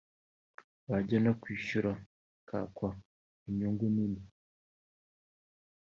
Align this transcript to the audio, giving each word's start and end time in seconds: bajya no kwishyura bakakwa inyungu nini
bajya 0.89 1.17
no 1.25 1.33
kwishyura 1.41 1.89
bakakwa 2.27 2.89
inyungu 3.47 3.85
nini 3.95 4.21